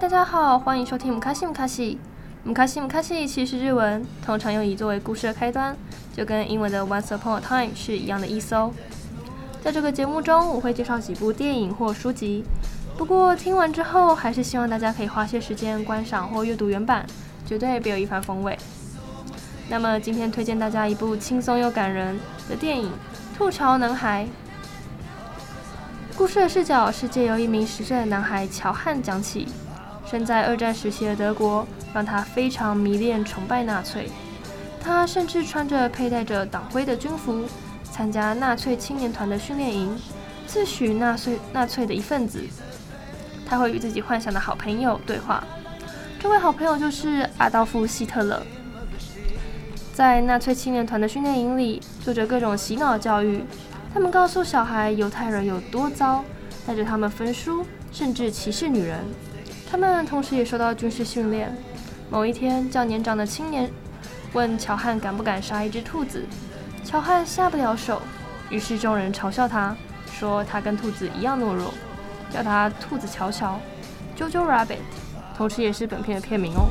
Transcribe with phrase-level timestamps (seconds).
[0.00, 1.98] 大家好，欢迎收听姆卡西姆卡西。
[2.42, 5.76] 姆卡西姆卡西其实日文，通常用以作为故事的开端，
[6.16, 8.72] 就跟英文的 Once Upon a Time 是一样的意思哦。
[9.60, 12.42] 在这个节目中，我会介绍几部电影或书籍，
[12.96, 17.04] 不过听完之后，还是希望大家可以花些时间观赏或阅读原版，
[17.44, 18.58] 绝对别有一番风味。
[19.68, 22.90] 那么今天推荐大家一部轻松又感人的电影
[23.36, 24.26] 《吐槽男孩》。
[26.16, 29.46] 故事的视角是借由一名十岁的男孩乔汉讲起。
[30.10, 31.64] 身在二战时期的德国，
[31.94, 34.10] 让他非常迷恋、崇拜纳粹。
[34.82, 37.44] 他甚至穿着佩戴着党徽的军服，
[37.84, 39.96] 参加纳粹青年团的训练营，
[40.48, 42.42] 自诩纳粹纳粹的一份子。
[43.46, 45.44] 他会与自己幻想的好朋友对话，
[46.18, 48.42] 这位好朋友就是阿道夫·希特勒。
[49.94, 53.44] 在纳粹青年团的训练营里，做着各种洗脑教育。
[53.94, 56.24] 他们告诉小孩犹太人有多糟，
[56.66, 59.04] 带着他们焚书，甚至歧视女人。
[59.70, 61.56] 他们同时也受到军事训练。
[62.10, 63.70] 某一天，较年长的青年
[64.32, 66.24] 问乔汉敢不敢杀一只兔子，
[66.84, 68.02] 乔汉下不了手。
[68.50, 69.76] 于是众人嘲笑他，
[70.12, 71.72] 说他跟兔子一样懦弱，
[72.32, 73.60] 叫他“兔子乔乔
[74.18, 74.78] ”（Jojo Rabbit），
[75.36, 76.66] 同时也是本片的片名哦。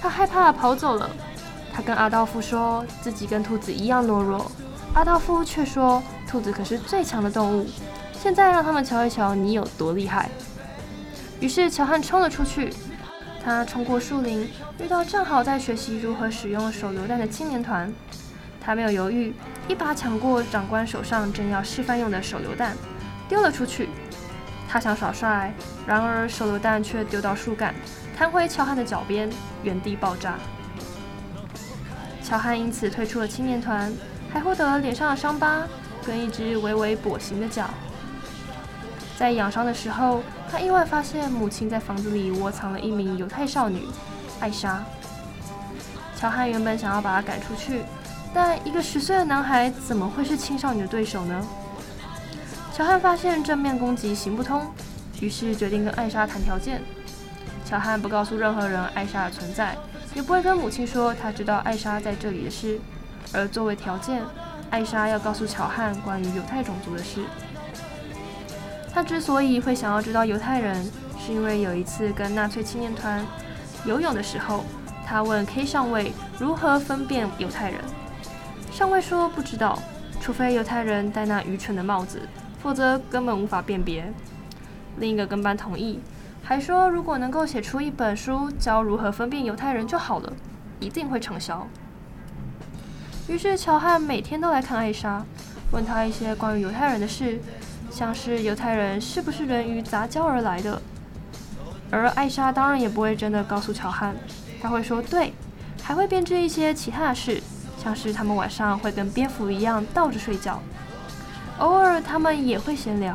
[0.00, 1.10] 他害怕跑走了。
[1.74, 4.50] 他跟阿道夫说自己跟兔子一样懦弱，
[4.94, 7.66] 阿道夫却说兔子可是最强的动物。
[8.12, 10.30] 现在让他们瞧一瞧你有多厉害。
[11.42, 12.72] 于是乔汉冲了出去，
[13.44, 14.48] 他冲过树林，
[14.78, 17.92] 遇到正好在学习如何使用手榴弹的青年团。
[18.60, 19.34] 他没有犹豫，
[19.66, 22.76] 一把抢过长官手上正要示范用的手榴弹，
[23.28, 23.88] 丢了出去。
[24.68, 25.52] 他想耍帅，
[25.84, 27.74] 然而手榴弹却丢到树干，
[28.16, 29.28] 弹回乔汉的脚边，
[29.64, 30.38] 原地爆炸。
[32.22, 33.92] 乔汉因此退出了青年团，
[34.32, 35.64] 还获得了脸上的伤疤
[36.06, 37.68] 跟一只微微跛行的脚。
[39.18, 40.22] 在养伤的时候，
[40.52, 43.88] 他意外发现母亲在房子里窝藏了一名犹太少女，
[44.38, 44.84] 艾莎。
[46.14, 47.82] 乔汉原本想要把她赶出去，
[48.34, 51.42] 但一个十岁的男孩怎么会是青少女的对手呢？
[52.70, 54.70] 乔汉发现正面攻击行不通，
[55.22, 56.82] 于是决定跟艾莎谈条件。
[57.64, 59.74] 乔汉不告诉任何人艾莎的存在，
[60.14, 62.78] 也不会跟母亲说他知道艾莎在这里的事，
[63.32, 64.22] 而作为条件，
[64.68, 67.24] 艾莎要告诉乔汉关于犹太种族的事。
[68.92, 70.84] 他之所以会想要知道犹太人，
[71.18, 73.24] 是因为有一次跟纳粹青年团
[73.86, 74.64] 游泳的时候，
[75.06, 77.80] 他问 K 上尉如何分辨犹太人。
[78.70, 79.78] 上尉说不知道，
[80.20, 82.20] 除非犹太人戴那愚蠢的帽子，
[82.62, 84.12] 否则根本无法辨别。
[84.98, 86.00] 另一个跟班同意，
[86.42, 90.30] 还说如果能够写出一本书教如何分辨犹太人就好了，
[90.80, 91.66] 一定会畅销。
[93.26, 95.24] 于是乔汉每天都来看艾莎，
[95.70, 97.40] 问他一些关于犹太人的事。
[97.92, 100.80] 像是犹太人是不是人鱼杂交而来的？
[101.90, 104.16] 而艾莎当然也不会真的告诉乔汉，
[104.62, 105.34] 她会说对，
[105.82, 107.42] 还会编织一些其他的事，
[107.76, 110.58] 像是他们晚上会跟蝙蝠一样倒着睡觉，
[111.58, 113.14] 偶尔他们也会闲聊。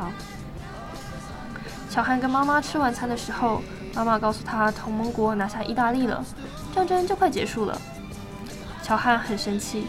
[1.90, 3.60] 乔汉跟妈妈吃晚餐的时候，
[3.94, 6.24] 妈妈告诉他同盟国拿下意大利了，
[6.72, 7.76] 战争就快结束了。
[8.82, 9.86] 乔汉很生气，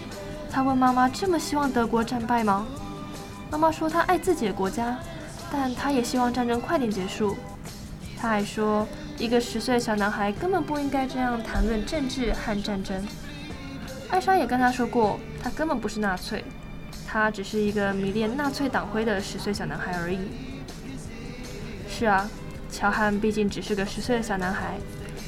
[0.51, 2.65] 他问妈妈：“这么希望德国战败吗？”
[3.49, 4.97] 妈妈说她爱自己的国家，
[5.51, 7.35] 但她也希望战争快点结束。
[8.19, 8.87] 她还说，
[9.17, 13.05] 一个十岁的小男孩根本不应该这样谈论政治和战争。
[14.09, 16.43] 艾莎也跟他说过，他根本不是纳粹，
[17.07, 20.19] 他只是一个迷恋纳粹党徽的十岁小男孩而已。
[21.89, 22.29] 是啊，
[22.71, 24.77] 乔汉毕竟只是个十岁的小男孩，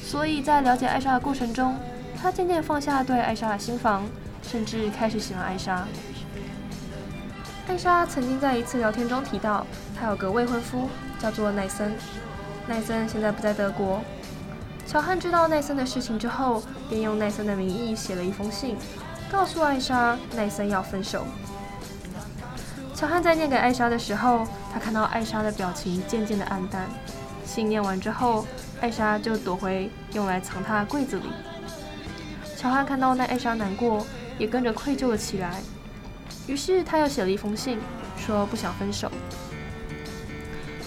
[0.02, 1.76] 所以在了解艾莎的过程中，
[2.20, 4.04] 他渐渐放下对艾莎的心防，
[4.42, 5.86] 甚至开始喜欢艾莎。
[7.68, 9.64] 艾莎曾经在一次聊天中提到，
[9.98, 11.94] 她有个未婚夫，叫做奈森。
[12.66, 14.00] 奈森现在不在德国。
[14.86, 18.76] 乔汉知道奈森的事情之后，便用奈森的名义写了一封信，
[19.30, 21.24] 告诉艾莎奈森要分手。
[22.94, 26.86] 乔汉在念给艾莎的时候，他看到艾莎的表情渐渐的黯淡。
[27.44, 28.46] 信念完之后，
[28.80, 31.30] 艾莎就躲回用来藏她的柜子里。
[32.56, 34.04] 乔汉看到奈艾莎难过，
[34.38, 35.62] 也跟着愧疚了起来。
[36.46, 37.78] 于是他又写了一封信，
[38.16, 39.10] 说不想分手。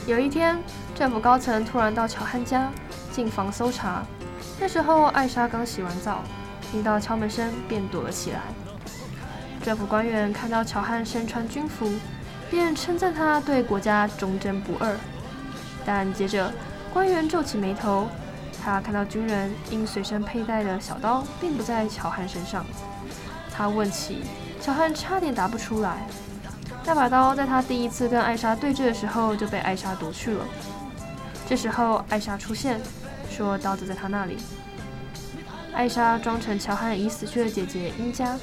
[0.06, 0.58] 有一天，
[0.94, 2.72] 政府高层突然到乔汉家
[3.12, 4.04] 进房搜查。
[4.60, 6.24] 那时候艾莎刚洗完澡，
[6.72, 8.42] 听到敲门声便躲了起来。
[9.64, 11.90] 政府官员看到乔汉身穿军服，
[12.52, 14.96] 便称赞他对国家忠贞不二。
[15.86, 16.54] 但接着
[16.94, 18.08] 官员皱起眉头，
[18.64, 22.66] 他看到军人因随身佩戴的小刀并不在乔汉身上。
[23.52, 24.22] 他问起。
[24.66, 26.08] 乔汉差点答不出来，
[26.84, 30.44] 那把刀在他第一次跟艾莎对峙的时候就被艾莎夺去了。
[31.48, 32.82] 这时候，艾莎出现，
[33.30, 34.40] 说刀子在她那里。
[35.72, 38.36] 艾莎装成乔汉已死去的姐姐英佳，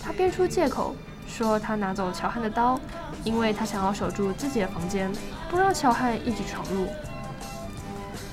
[0.00, 0.94] 她编出借口
[1.26, 2.78] 说她拿走乔汉的刀，
[3.24, 5.10] 因为她想要守住自己的房间，
[5.50, 6.86] 不让乔汉一直闯入。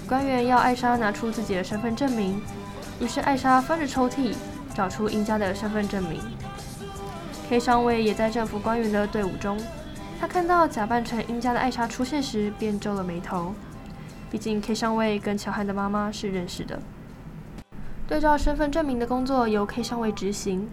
[0.08, 2.40] 官员要艾莎拿出自己的身份证明，
[3.00, 4.36] 于是艾莎翻着抽屉
[4.76, 6.22] 找出英佳的身份证明。
[7.50, 9.58] K 上尉也在政府官员的队伍中，
[10.20, 13.54] 他看到假扮成英家的艾莎出现时，便皱了眉头。
[14.30, 16.78] 毕竟 K 上尉跟乔汉的妈妈是认识的。
[18.06, 20.70] 对照身份证明的工作由 K 上尉执行。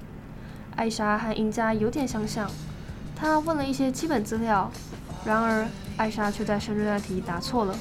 [0.74, 2.50] 艾莎和英家有点相像，
[3.14, 4.68] 他问了一些基本资料，
[5.24, 7.76] 然而艾莎却在生日那题答错了。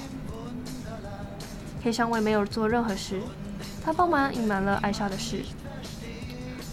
[1.81, 3.19] K 上尉没有做任何事，
[3.84, 5.42] 他帮忙隐瞒了艾莎的事。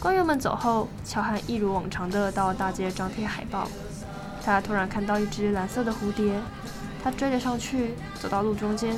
[0.00, 3.68] 官员们走后，乔汉一如往常的到大街张贴海报。
[4.42, 6.40] 他突然看到一只蓝色的蝴蝶。
[7.02, 8.94] 他追了上去，走到路中间，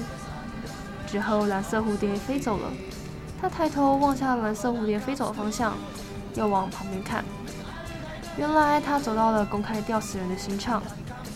[1.07, 2.69] 之后蓝色蝴蝶飞走了。
[3.41, 5.75] 他抬头望向蓝色蝴蝶飞走的方向，
[6.35, 7.25] 又往旁边看。
[8.37, 10.83] 原来他走到了公开吊死人的刑场，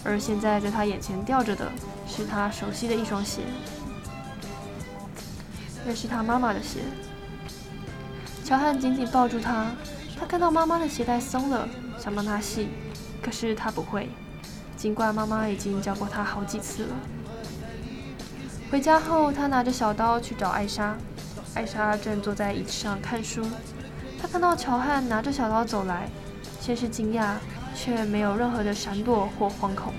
[0.02, 1.70] 而现在在他眼前吊着的
[2.08, 3.42] 是他熟悉的一双鞋，
[5.84, 6.80] 那是他妈妈的鞋。
[8.46, 9.72] 乔汉紧紧抱住他，
[10.16, 12.68] 他看到妈妈的鞋带松了，想帮她系，
[13.20, 14.08] 可是他不会。
[14.76, 16.94] 尽管妈妈已经教过他好几次了。
[18.70, 20.96] 回家后，他拿着小刀去找艾莎。
[21.54, 23.44] 艾莎正坐在椅子上看书。
[24.22, 26.08] 他看到乔汉拿着小刀走来，
[26.60, 27.32] 先是惊讶，
[27.74, 29.92] 却没有任何的闪躲或惶恐。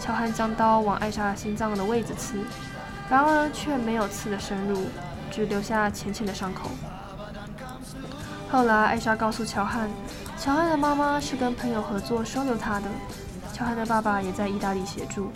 [0.00, 2.38] 乔汉将刀往艾莎心脏的位置刺，
[3.10, 4.86] 然而却没有刺得深入，
[5.30, 6.70] 只留下浅浅的伤口。
[8.50, 9.90] 后来，艾莎告诉乔汉。
[10.38, 12.86] 乔汉的妈妈是跟朋友合作收留他的，
[13.52, 15.32] 乔汉的爸爸也在意大利协助。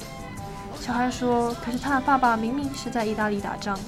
[0.81, 3.79] 乔汉说：“可是他的爸爸明明是在意大利打仗。”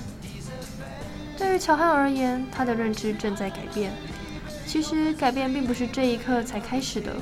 [1.38, 3.93] 对于乔汉而言，他的认知正在改变。
[4.66, 7.14] 其实改变并不是这一刻才开始的，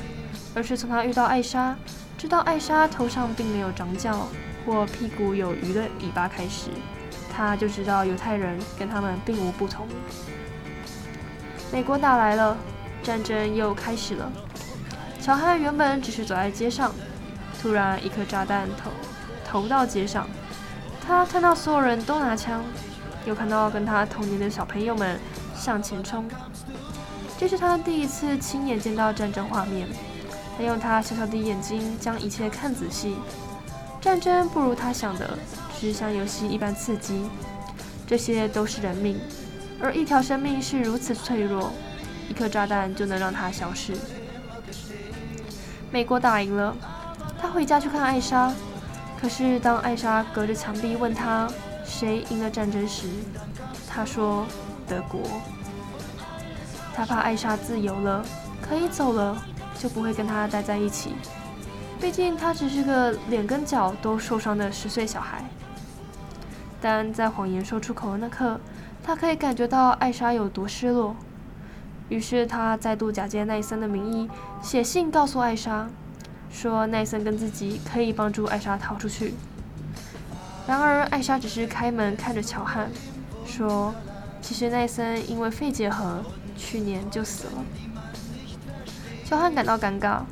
[0.55, 1.77] 而是从他遇到艾莎，
[2.17, 4.29] 知道艾莎头上并没有长角
[4.65, 6.71] 或屁股有鱼的尾巴开始，
[7.35, 9.87] 他就知道犹太人跟他们并无不同。
[11.73, 12.57] 美国打来了。
[13.03, 14.31] 战争又开始了。
[15.23, 16.93] 乔汉原本只是走在街上，
[17.59, 18.91] 突然一颗炸弹投
[19.43, 20.29] 投到街上。
[21.07, 22.63] 他看到所有人都拿枪，
[23.25, 25.19] 又看到跟他同年的小朋友们
[25.57, 26.29] 向前冲。
[27.39, 29.89] 这是他第一次亲眼见到战争画面。
[30.59, 33.17] 他用他小小的眼睛将一切看仔细。
[33.99, 35.39] 战争不如他想的，
[35.81, 37.23] 只是像游戏一般刺激。
[38.07, 39.19] 这些都是人命，
[39.81, 41.73] 而一条生命是如此脆弱。
[42.29, 43.95] 一颗炸弹就能让他消失。
[45.91, 46.77] 美国打赢了，
[47.41, 48.53] 他回家去看艾莎。
[49.21, 51.51] 可是当艾莎隔着墙壁问他
[51.85, 53.09] 谁赢了战争时，
[53.89, 54.47] 他说
[54.87, 55.21] 德国。
[56.95, 58.25] 他怕艾莎自由了，
[58.61, 59.43] 可以走了，
[59.79, 61.15] 就不会跟他待在一起。
[62.01, 65.45] 毕竟他只是个脸跟脚都受伤的十岁小孩。
[66.81, 68.59] 但在谎言说出口的那刻，
[69.03, 71.15] 他可以感觉到艾莎有多失落。
[72.09, 74.29] 于是他再度假借奈森的名义
[74.61, 75.89] 写信告诉艾莎，
[76.51, 79.35] 说奈森跟自己可以帮助艾莎逃出去。
[80.67, 82.91] 然而艾莎只是开门看着乔汉，
[83.45, 83.95] 说
[84.43, 86.23] ：“其实奈森因为肺结核
[86.57, 87.65] 去年就死了。”
[89.25, 90.23] 乔汉感到尴尬，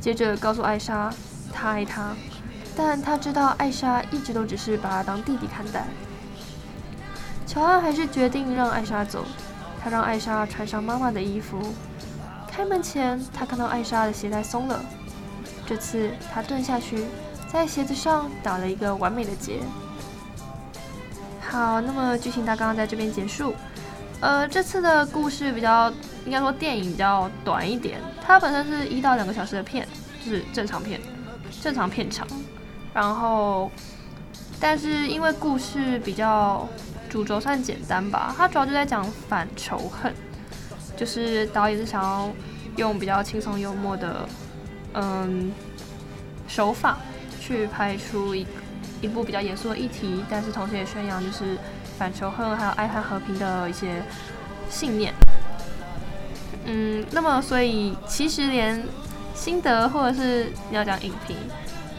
[0.00, 1.12] 接着告诉艾莎
[1.52, 2.14] 他爱她，
[2.76, 5.86] 但他知道艾莎一直都只是把他当弟弟看待。
[7.46, 9.24] 乔安还是决定让艾莎走。
[9.82, 11.60] 他让艾莎穿上妈妈的衣服。
[12.50, 14.80] 开门前，他看到艾莎的鞋带松了。
[15.66, 17.04] 这次，他蹲下去，
[17.52, 19.60] 在鞋子上打了一个完美的结。
[21.40, 23.54] 好，那么剧情大纲在这边结束。
[24.20, 25.92] 呃，这次的故事比较，
[26.24, 28.00] 应该说电影比较短一点。
[28.24, 29.86] 它本身是一到两个小时的片，
[30.24, 30.98] 就是正常片，
[31.60, 32.26] 正常片长。
[32.94, 33.70] 然后，
[34.58, 36.66] 但是因为故事比较。
[37.06, 40.12] 主轴算简单吧，它主要就在讲反仇恨，
[40.96, 42.28] 就是导演是想要
[42.74, 44.28] 用比较轻松幽默的
[44.94, 45.52] 嗯
[46.48, 46.98] 手法
[47.40, 48.44] 去拍出一
[49.00, 51.56] 一部比较严肃的议题，但是同时也宣扬就是
[51.96, 54.02] 反仇恨还有爱和和平的一些
[54.68, 55.14] 信念。
[56.64, 58.82] 嗯，那么所以其实连
[59.36, 61.36] 心得或者是你要讲影评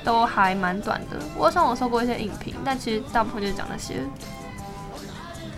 [0.05, 3.95] 都还蛮短的，我上网搜过一些影评，但其实大部分就是讲那些。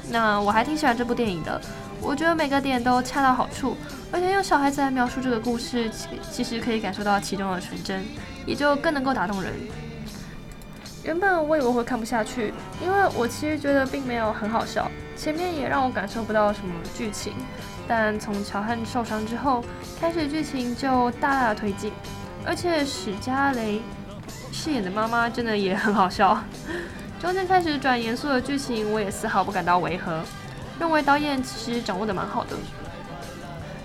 [0.09, 1.61] 那我还挺喜欢这部电影的，
[2.01, 3.75] 我觉得每个点都恰到好处，
[4.09, 8.05] 而且用小孩子来描述这个故事，其其实可以感受到其中的纯真，
[8.45, 9.51] 也就更能够打动人。
[11.03, 17.33] 原本我以为会看不下去，因为我其实觉得并没有很好笑，前面也让我感受不到什么剧情。
[17.85, 19.63] 但从乔汉受伤之后，
[19.99, 21.91] 开始剧情就大大的推进，
[22.45, 23.81] 而且史嘉蕾
[24.57, 26.35] 饰演的妈妈真的也很好笑。
[27.21, 30.23] 中间开始转严肃的剧情，我也丝毫不感到违和，
[30.79, 32.57] 认为导演其实掌握得蛮好的。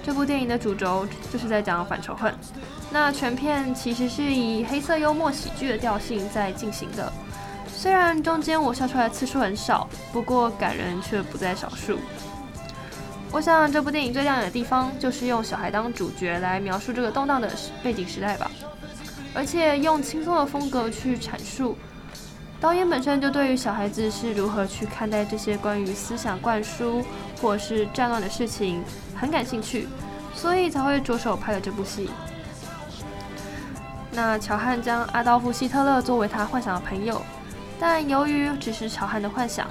[0.03, 2.35] 这部电影的主轴就是在讲反仇恨，
[2.91, 7.13] 那全片其实是以黑色幽默喜剧的调性在进行的。
[7.69, 11.99] 虽然中间我笑出来次数很少，不过感人却不在少数。
[13.31, 17.51] 我想这部电影最亮眼的地方就是用小孩当主角来描述这个动荡的
[17.83, 18.51] 背景时代吧，
[19.35, 21.77] 而且用轻松的风格去阐述。
[22.61, 27.03] 导演本身就对于小孩子是如何去看待这些关于思想灌输
[27.41, 28.83] 或是战乱的事情
[29.17, 29.89] 很感兴趣，
[30.35, 32.09] 所以才会着手拍了这部戏。
[34.13, 37.21] 那乔汉将阿道夫·希特勒作为他幻想的朋友，
[37.81, 39.67] 但由于只是乔汉的幻想，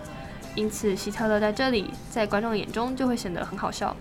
[0.56, 3.96] 因此希特勒在这里在观众眼中就会显得很好笑。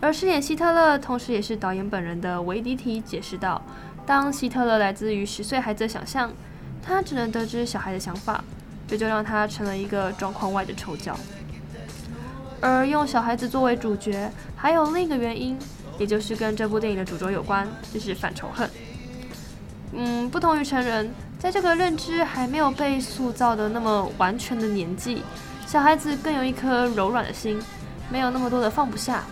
[0.00, 3.60] 而饰演希特勒，同时也是导演本人的维迪提解释道
[4.06, 6.32] ：“当希特勒来自于十岁孩子的想象。”
[6.86, 8.44] 他只能得知小孩的想法，
[8.86, 11.18] 这就让他成了一个状况外的丑角。
[12.60, 15.58] 而用小孩子作为主角，还有另一个原因，
[15.98, 18.68] 也就是跟这部电影的主轴有关，就是反仇恨。
[19.94, 25.22] 嗯，不同于成人，在这个认知还没有被塑造的那么完全的年纪，
[25.66, 27.58] 小孩子更有一颗柔软的心，
[28.10, 29.24] 没有那么多的放不下。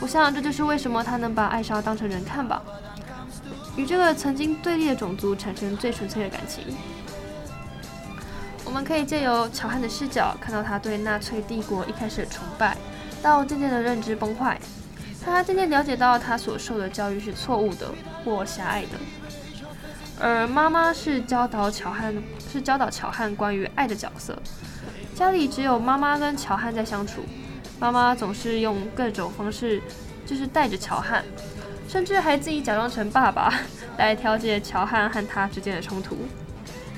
[0.00, 2.60] 我想这就是为什么他能把艾莎当成人看吧。
[3.76, 6.64] 与这个曾经对立的种族产生最纯粹的感情。
[8.64, 12.76] 我们可以借由乔汉的视角，看到他对纳粹帝国一开始的崇拜，
[13.20, 14.60] 到渐渐的认知崩坏，
[15.24, 17.88] 他渐渐了解到他所受的教育是错误的
[18.24, 18.90] 或狭隘的。
[20.20, 22.14] 而妈妈是教导乔汉，
[22.52, 24.38] 是教导乔汉关于爱的角色。
[25.14, 27.22] 家里只有妈妈跟乔汉在相处，
[27.78, 29.82] 妈妈总是用各种方式，
[30.26, 31.24] 就是带着乔汉。
[31.90, 33.52] 甚至还自己假装成爸爸
[33.98, 36.16] 来调解乔汉和他之间的冲突。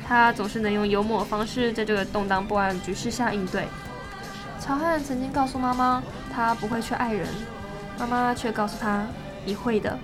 [0.07, 3.67] 他总是能用幽默的方式在这个动荡不安的局势下应对。
[4.61, 7.27] 乔汉曾经告诉妈妈，他不会去爱人，
[7.99, 9.07] 妈妈却告诉他，
[9.47, 9.99] 你会的。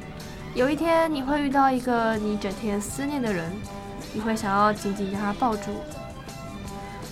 [0.55, 3.53] 有一天你会遇到一个你整天思念的人，
[4.15, 5.65] 你会想要紧紧将他抱住。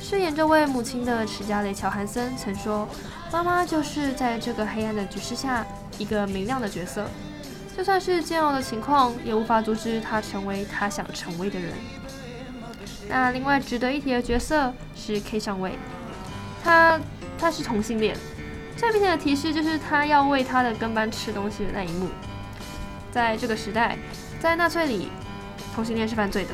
[0.00, 2.88] 饰演这位母亲的史嘉蕾·乔韩森曾说，
[3.30, 5.66] 妈妈就是在这个黑暗的局势下
[5.99, 7.06] 一个明亮的角色。
[7.76, 11.75] 就算是煎熬的情况，也无法阻止他成为他想成为的人。
[13.09, 15.78] 那另外值得一提的角色是 K 上尉，
[16.64, 16.99] 他
[17.38, 18.16] 他是同性恋，
[18.76, 22.09] 最明显的提示就是他要喂他的跟班吃东西的那一幕。
[23.12, 23.99] 在这个时代，
[24.40, 25.09] 在纳粹里，
[25.75, 26.50] 同性恋是犯罪的。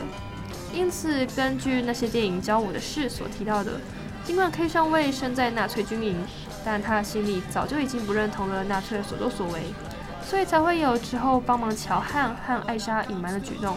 [0.74, 3.80] 因此，根据那些电影教我的事所提到的，
[4.24, 6.16] 尽管 K 上尉身在纳粹军营，
[6.64, 9.62] 但他的心里早就已经不认同了纳粹的所作所为。
[10.24, 13.76] 所以才会有之后帮忙乔汉和艾莎隐瞒的举动，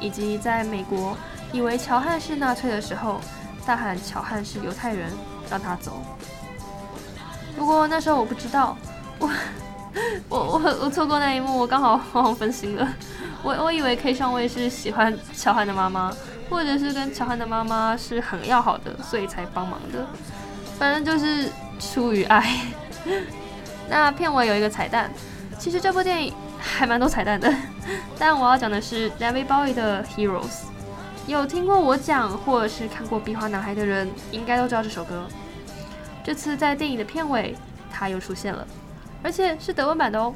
[0.00, 1.16] 以及在美国
[1.52, 3.20] 以为乔汉是纳粹的时候，
[3.66, 5.10] 大喊乔汉是犹太人，
[5.50, 6.02] 让他走。
[7.56, 8.76] 不过那时候我不知道，
[9.18, 9.30] 我
[10.28, 12.88] 我我我错过那一幕，我刚好慌慌分心了。
[13.42, 16.12] 我我以为 K 上尉是喜欢乔汉的妈妈，
[16.50, 20.06] 或者是跟乔汉的妈妈是很要好的，所以才帮忙的。
[20.78, 22.60] 反正就是出于爱。
[23.88, 25.10] 那片尾有一个彩蛋。
[25.58, 27.52] 其实这部电影还蛮多彩蛋的，
[28.18, 30.42] 但我要讲的是 David Bowie 的《Heroes》。
[31.26, 35.26] 有听过我讲或者是看过《壁花男孩》的人，应该都知道这首歌。
[36.22, 37.56] 这次在电影的片尾，
[37.90, 38.64] 它又出现了，
[39.22, 40.32] 而且是德文版的哦。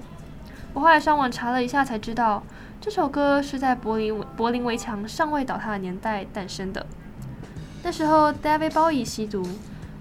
[0.72, 2.42] 我后来上网查了一下，才知道
[2.80, 6.84] 这首歌是在柏林柏林围墙尚未倒塌的年代诞生的。
[7.82, 9.46] 那时候 David Bowie 吸毒，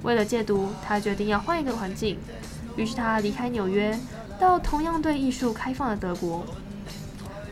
[0.02, 2.18] 为了戒毒，他决定要换一个环境，
[2.76, 3.98] 于是他离开纽约。
[4.40, 6.46] 到同样对艺术开放的德国，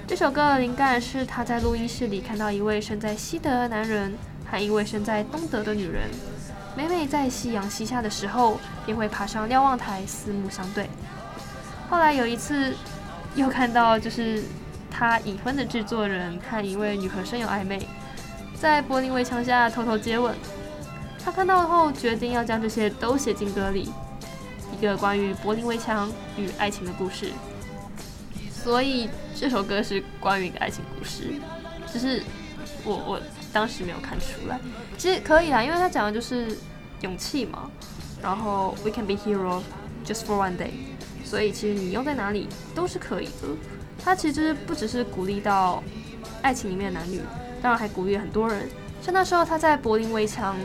[0.08, 4.18] 这首歌的灵感是他在录音室里看到一位身在西德的男人
[4.50, 6.10] 和一位身在东德的女人，
[6.78, 10.90] 每每在夕阳西下的时候，便会爬上瞭望台四目相对。
[11.90, 12.74] 后来有一次，
[13.36, 14.42] 又看到就是
[14.90, 17.86] 他已婚的制作人和一位女和声有暧昧，
[18.58, 20.34] 在柏林围墙下偷偷接吻。
[21.22, 23.92] 他看到后决定要将这些都写进歌里。
[24.78, 26.08] 一个关于柏林围墙
[26.38, 27.32] 与爱情的故事，
[28.52, 31.34] 所以这首歌是关于一个爱情故事，
[31.92, 32.22] 只是
[32.84, 33.20] 我我
[33.52, 34.60] 当时没有看出来。
[34.96, 36.56] 其实可以啦，因为他讲的就是
[37.02, 37.72] 勇气嘛，
[38.22, 39.64] 然后 We can be heroes
[40.06, 40.70] just for one day，
[41.26, 43.48] 所以其实你用在哪里都是可以的。
[44.04, 45.84] 他其实不只是鼓励到
[46.44, 47.20] 爱情里面的男女，
[47.64, 48.70] 当然还鼓励很多人
[49.02, 50.56] 像那时候他在柏林围墙，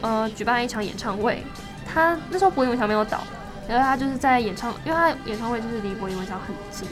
[0.00, 1.44] 呃，举办一场演唱会。
[1.92, 3.22] 他那时候柏林围墙没有倒，
[3.66, 6.86] 然后他就是在演唱，因为他演唱会就是离柏林围墙很近，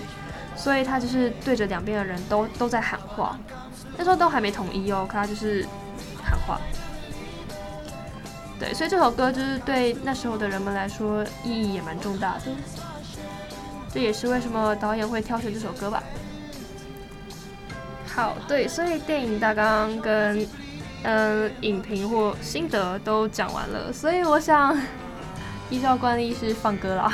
[0.56, 3.38] 所以他就是对着两边的人都都在喊话。
[3.96, 5.66] 那时候都还没统一哦，可他就是
[6.22, 6.58] 喊话。
[8.58, 12.42] 对，所以这首歌就是对那时候的人们来说意义也蛮重大的。
[13.92, 16.02] 这也是为什么导演会挑选这首歌吧。
[18.06, 20.46] 好，对，所以电影大纲跟。
[21.02, 24.76] 嗯，影评或心得都讲完了，所以我想
[25.70, 27.12] 依照惯例是放歌啦。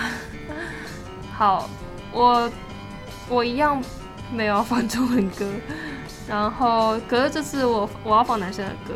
[1.36, 1.68] 好，
[2.12, 2.50] 我
[3.28, 3.82] 我一样
[4.32, 5.46] 没有放中文歌，
[6.26, 8.94] 然后可是这次我我要放男生的歌。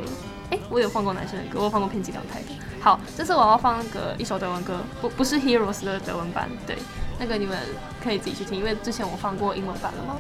[0.51, 2.55] 诶，我有放过男生的歌，我放过偏激两台的。
[2.81, 6.79] 好，这次我要放那个一首德文歌，不不是 Heroes 的德文版，对，
[7.19, 7.59] 那个你们
[8.01, 10.17] 可以自己去听，因为之前我放过英文版了嘛。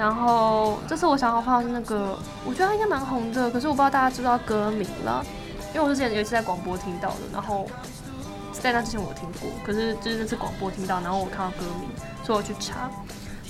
[0.00, 5.22] 然后这次我想要放的是那个，我觉得它应该蛮红的，可是我不知道大家知不知道歌名了，
[5.74, 7.68] 因为我之前有一次在广播听到的，然后
[8.50, 11.90] 在那之前我有听过，可是就是那次广播听到，然后我看到歌名，
[12.24, 12.90] 所以我去查，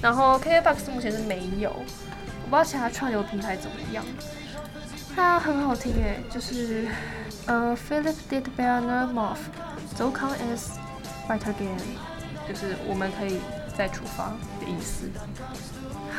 [0.02, 4.04] 然后 KKBOX 目前是没有，我不知道其他串流平台怎么样，
[5.14, 6.88] 它很好听诶，就是
[7.46, 9.38] 呃、Philip did better move,
[9.96, 10.70] so come as
[11.28, 11.78] right again，
[12.48, 13.38] 就是我们可以
[13.78, 15.08] 再出发的意思。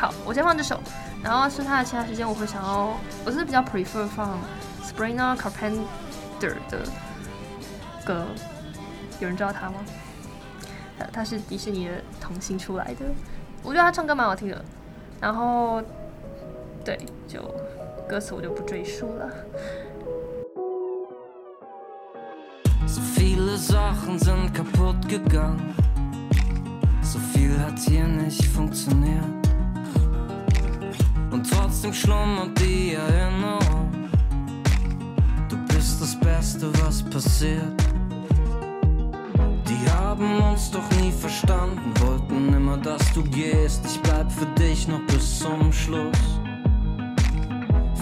[0.01, 0.81] 好我先放这首
[1.23, 4.39] 然后剩下的其他时间我会想要我是比较 prefer 放
[4.83, 6.79] sprina carpenter 的
[8.03, 8.25] 歌
[9.19, 9.75] 有人知道他吗？
[11.13, 13.05] 他是迪士尼的童星出来的
[13.61, 14.65] 我觉得他唱歌蛮好听的
[15.19, 15.79] 然后
[16.83, 17.39] 对就
[18.09, 19.29] 歌词我就不赘述了。
[22.87, 23.55] Sofila
[31.31, 34.09] Und trotzdem schlummert die Erinnerung.
[35.47, 37.81] Du bist das Beste, was passiert.
[39.67, 43.81] Die haben uns doch nie verstanden, wollten immer, dass du gehst.
[43.85, 46.17] Ich bleib für dich noch bis zum Schluss.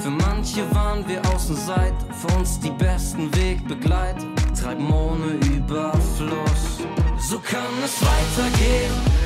[0.02, 4.26] Für manche waren wir Außenseiter, für uns die besten Wegbegleiter,
[4.60, 6.80] treiben ohne Überfluss.
[7.20, 9.19] So kann es weitergehen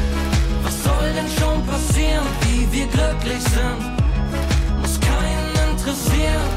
[0.84, 3.82] soll denn schon passieren, wie wir glücklich sind?
[4.82, 6.50] Muss keinen interessieren.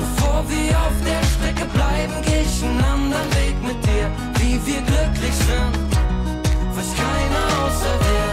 [0.00, 4.06] Bevor wir auf der Strecke bleiben, geh ich einen anderen Weg mit dir,
[4.40, 5.74] wie wir glücklich sind.
[6.74, 8.27] Weiß keiner außer dir.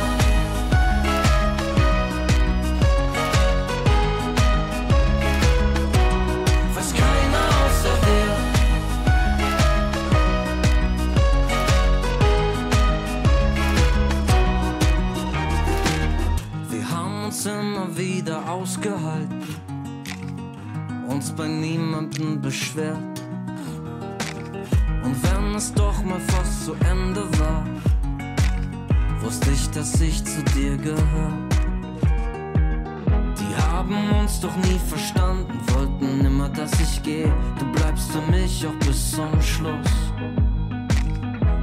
[18.06, 19.44] wieder ausgehalten,
[21.08, 23.16] uns bei niemandem beschwert.
[25.04, 27.64] Und wenn es doch mal fast zu Ende war,
[29.22, 31.32] wusste ich, dass ich zu dir gehör.
[33.40, 37.34] Die haben uns doch nie verstanden, wollten immer, dass ich gehe.
[37.60, 39.96] Du bleibst für mich auch bis zum Schluss.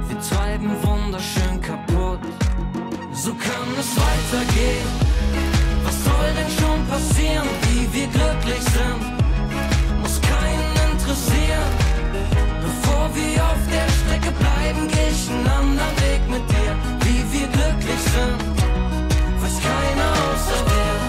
[0.09, 2.19] Wir treiben wunderschön kaputt,
[3.13, 5.22] so kann es weitergehen.
[5.83, 9.01] Was soll denn schon passieren, wie wir glücklich sind?
[10.01, 11.71] Muss keinen interessieren.
[12.61, 16.71] Bevor wir auf der Strecke bleiben, geh ich einen anderen Weg mit dir.
[17.05, 18.39] Wie wir glücklich sind,
[19.41, 21.02] weiß keiner außer dir.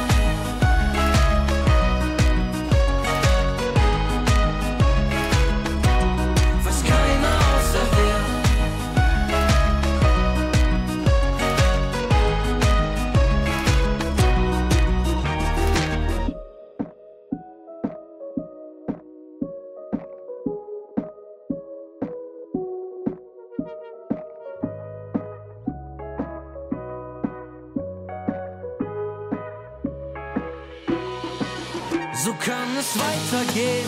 [32.25, 33.87] So kann es weitergehen.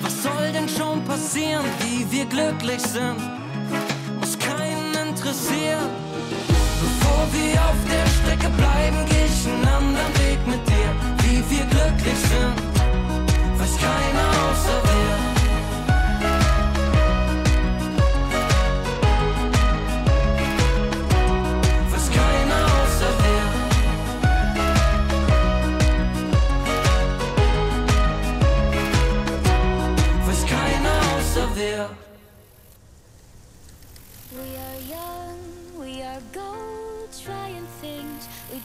[0.00, 3.18] Was soll denn schon passieren, wie wir glücklich sind?
[4.20, 5.90] Muss keinen interessieren.
[6.80, 10.90] Bevor wir auf der Strecke bleiben, geh ich einen anderen Weg mit dir.
[11.24, 12.56] Wie wir glücklich sind,
[13.58, 15.31] weiß keiner außer wir.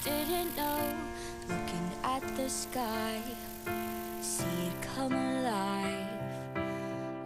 [0.08, 0.80] didn't know.
[1.50, 3.22] Looking at the sky
[4.22, 6.08] See it come alive.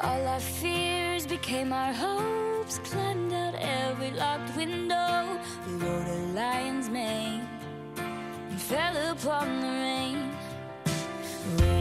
[0.01, 5.39] All our fears became our hopes Climbed out every locked window.
[5.67, 7.47] We rode a lion's mane
[8.49, 10.31] And fell upon the rain,
[11.57, 11.80] rain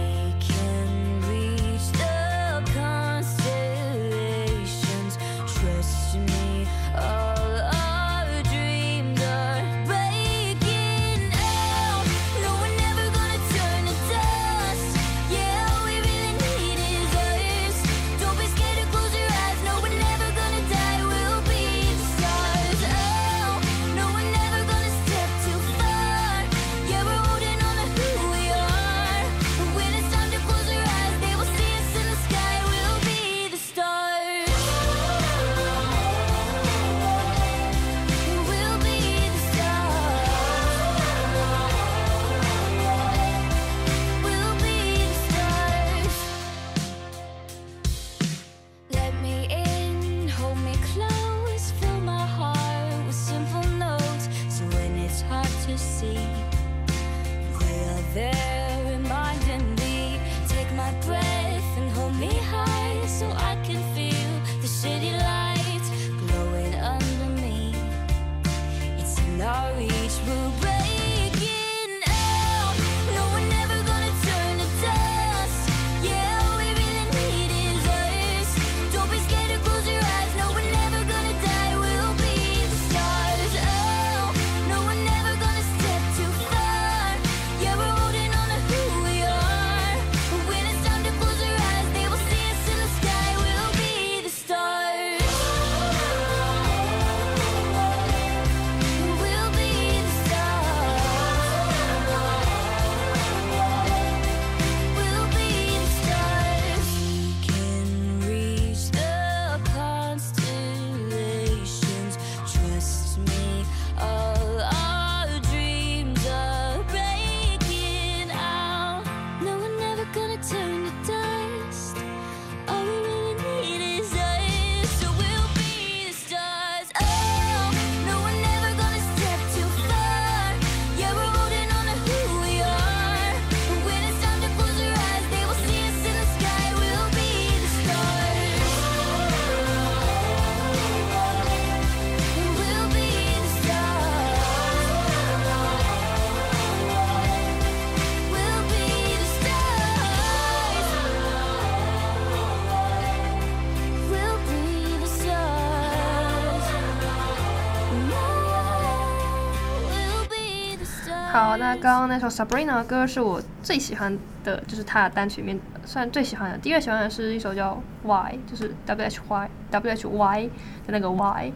[161.33, 170.51] 好那刚刚那首 sabrina 的歌是我最喜欢的就是他的单曲里面算最喜欢的第一个喜欢的是一首叫 why 就是 whywhy
[170.85, 171.53] 的那个 why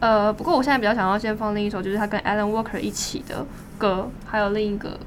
[0.00, 3.44] 呃不过我现在比较想要先放另一首就是他跟 alan walker 一起的
[3.76, 4.98] 歌还有另一个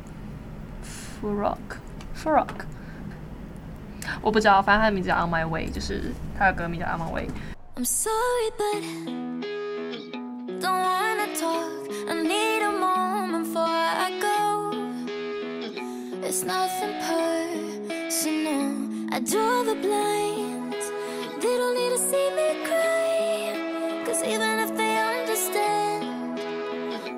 [1.19, 2.45] forkfork
[4.21, 7.27] 我不知道反正他的名字叫 on my way 就是他的歌名叫 on my way
[7.77, 9.62] im sorry but
[10.63, 11.71] don't wanna talk.
[12.07, 14.39] I need a moment before I go.
[16.27, 18.71] It's nothing personal.
[19.11, 20.85] I draw the blinds.
[21.41, 24.03] They don't need to see me cry.
[24.05, 26.03] Cause even if they understand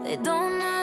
[0.06, 0.75] They don't know.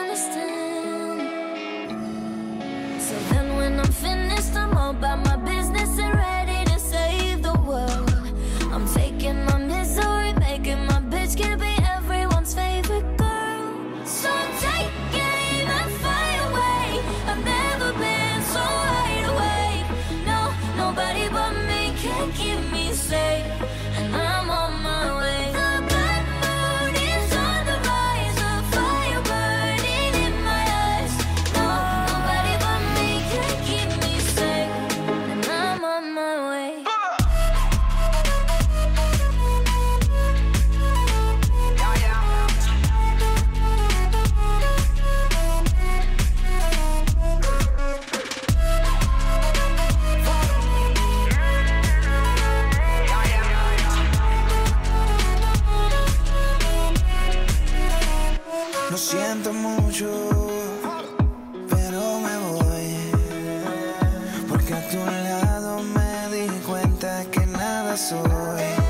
[65.21, 68.82] lado me di cuenta que nada soy.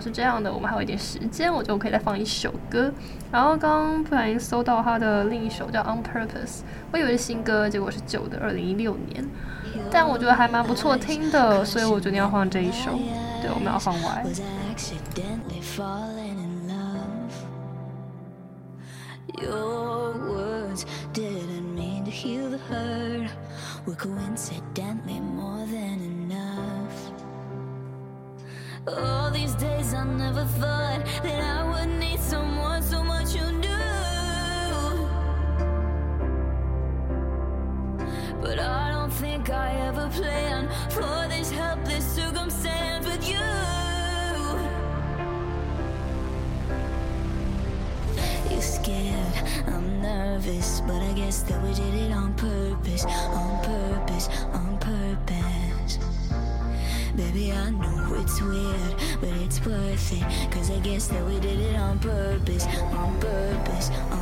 [0.00, 2.92] 是这样的，我们还有一点时间，我就可以再放一首歌。
[3.30, 6.28] 然后刚不小心搜到他的另一首叫《On Purpose》，
[6.92, 9.24] 我以为是新歌，结果是旧的，二零一六年。
[9.90, 12.92] 但我觉得还蛮不错听的，所以我决定要放这一首。
[13.40, 14.24] 对，我们要放歪。
[21.12, 23.30] Didn't mean to heal the hurt.
[23.86, 26.27] Coincidentally more than.
[28.96, 33.68] All these days I never thought that I would need someone so much you knew.
[38.40, 43.44] But I don't think I ever planned for this helpless circumstance with you.
[48.50, 49.34] You scared,
[49.66, 54.28] I'm nervous, but I guess that we did it on purpose, on purpose.
[57.18, 60.52] Baby, I know it's weird, but it's worth it.
[60.52, 64.17] Cause I guess that we did it on purpose, on purpose, on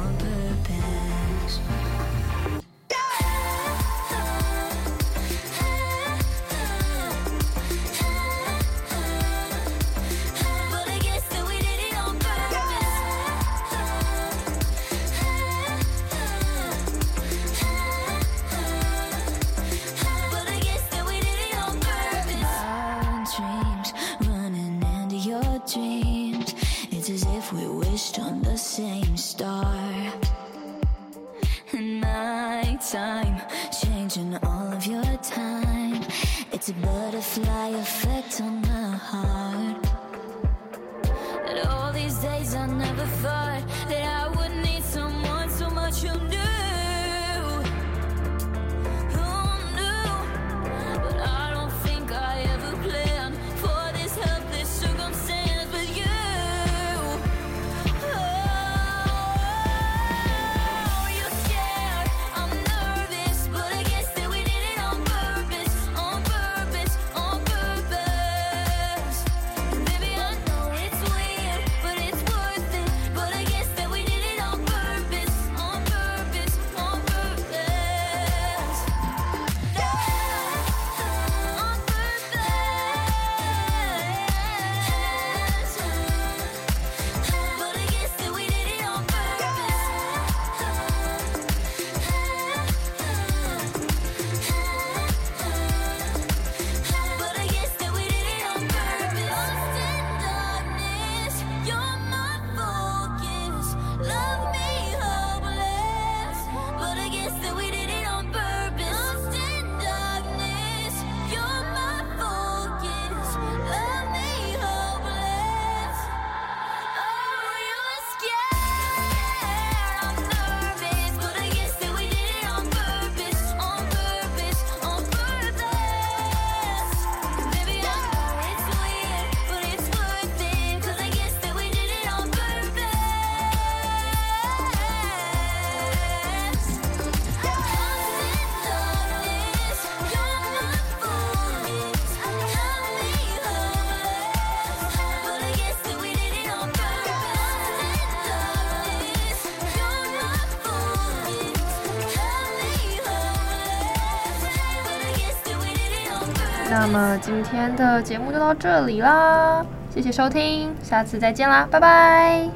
[156.97, 159.63] 呃今天的节目就到这里啦，
[159.95, 162.49] 谢谢收听，下次再见啦，拜拜。